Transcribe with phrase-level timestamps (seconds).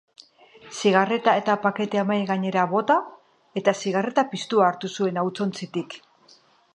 [0.77, 2.97] Zigarreta eta paketea mahai gainera bota
[3.63, 5.99] eta zigarreta piztua hartu zuen hautsontzitik.